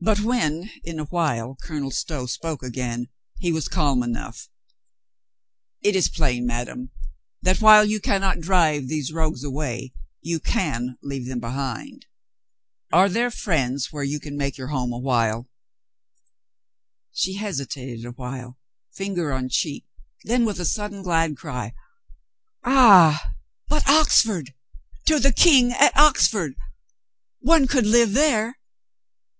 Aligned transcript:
But 0.00 0.20
when, 0.20 0.70
in 0.84 1.00
,a 1.00 1.06
while, 1.06 1.56
Colonel 1.60 1.90
Stow 1.90 2.26
spoke 2.26 2.62
again, 2.62 3.08
he 3.40 3.50
was 3.50 3.66
calm 3.66 4.04
enough. 4.04 4.48
"It 5.82 5.96
is 5.96 6.08
plain, 6.08 6.46
madame, 6.46 6.90
that, 7.42 7.60
while 7.60 7.84
you 7.84 7.98
can 7.98 8.20
not 8.20 8.38
drive 8.38 8.86
these 8.86 9.10
rogues 9.12 9.42
away, 9.42 9.92
you 10.20 10.38
can 10.38 10.96
leave 11.02 11.26
them 11.26 11.40
behind. 11.40 12.06
Are 12.92 13.08
there 13.08 13.32
friends 13.32 13.92
where 13.92 14.04
you 14.04 14.20
can 14.20 14.36
make 14.36 14.56
your 14.56 14.68
home 14.68 14.92
a 14.92 14.98
while?" 14.98 15.48
68 17.10 17.10
COLONEL 17.10 17.10
GREATHEART 17.10 17.10
She 17.10 17.34
hesitated 17.82 18.04
a 18.04 18.12
while, 18.12 18.56
finger 18.94 19.32
on 19.32 19.48
cheek, 19.48 19.84
then 20.22 20.44
with 20.44 20.60
a 20.60 20.64
sudden 20.64 21.02
glad 21.02 21.36
cry: 21.36 21.74
"Ah, 22.62 23.32
but 23.68 23.84
Oxford! 23.88 24.54
To 25.06 25.18
the 25.18 25.32
King 25.32 25.72
at 25.72 25.96
Oxford! 25.96 26.54
One 27.40 27.66
could 27.66 27.84
live 27.84 28.12
there." 28.12 28.54